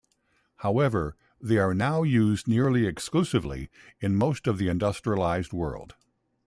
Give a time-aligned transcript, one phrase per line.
[0.55, 3.69] However, they are now used nearly exclusively
[3.99, 5.93] in most of the industrialized world.